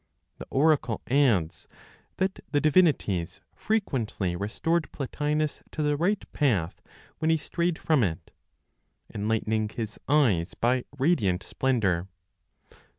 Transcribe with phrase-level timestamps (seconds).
[0.39, 1.67] The oracle adds
[2.17, 6.81] that the divinities frequently restored Plotinos to the right path
[7.19, 8.31] when he strayed from it,
[9.13, 12.07] "enlightening his eyes by radiant splendor."